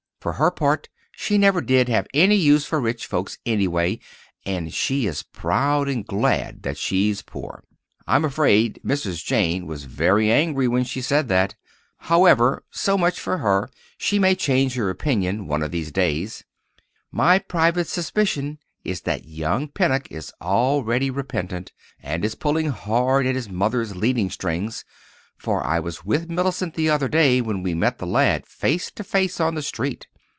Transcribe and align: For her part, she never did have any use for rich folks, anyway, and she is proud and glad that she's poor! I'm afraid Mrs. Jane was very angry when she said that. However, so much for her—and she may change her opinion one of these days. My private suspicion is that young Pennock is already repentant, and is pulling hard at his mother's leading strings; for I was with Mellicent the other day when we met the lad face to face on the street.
For 0.21 0.33
her 0.33 0.51
part, 0.51 0.87
she 1.13 1.39
never 1.39 1.61
did 1.61 1.89
have 1.89 2.05
any 2.13 2.35
use 2.35 2.63
for 2.63 2.79
rich 2.79 3.07
folks, 3.07 3.39
anyway, 3.43 3.97
and 4.45 4.71
she 4.71 5.07
is 5.07 5.23
proud 5.23 5.89
and 5.89 6.05
glad 6.05 6.61
that 6.61 6.77
she's 6.77 7.23
poor! 7.23 7.63
I'm 8.05 8.23
afraid 8.23 8.79
Mrs. 8.85 9.25
Jane 9.25 9.65
was 9.65 9.85
very 9.85 10.31
angry 10.31 10.67
when 10.67 10.83
she 10.83 11.01
said 11.01 11.27
that. 11.29 11.55
However, 12.01 12.63
so 12.69 12.99
much 12.99 13.19
for 13.19 13.39
her—and 13.39 13.71
she 13.97 14.19
may 14.19 14.35
change 14.35 14.75
her 14.75 14.91
opinion 14.91 15.47
one 15.47 15.63
of 15.63 15.71
these 15.71 15.91
days. 15.91 16.43
My 17.11 17.39
private 17.39 17.87
suspicion 17.87 18.59
is 18.83 19.01
that 19.01 19.25
young 19.25 19.69
Pennock 19.69 20.11
is 20.11 20.31
already 20.39 21.09
repentant, 21.09 21.73
and 21.99 22.23
is 22.23 22.35
pulling 22.35 22.69
hard 22.69 23.25
at 23.25 23.33
his 23.33 23.49
mother's 23.49 23.95
leading 23.95 24.29
strings; 24.29 24.85
for 25.35 25.65
I 25.65 25.79
was 25.79 26.05
with 26.05 26.29
Mellicent 26.29 26.75
the 26.75 26.91
other 26.91 27.07
day 27.07 27.41
when 27.41 27.63
we 27.63 27.73
met 27.73 27.97
the 27.97 28.05
lad 28.05 28.45
face 28.45 28.91
to 28.91 29.03
face 29.03 29.39
on 29.41 29.55
the 29.55 29.63
street. 29.63 30.05